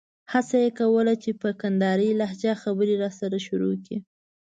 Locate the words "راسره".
3.03-3.37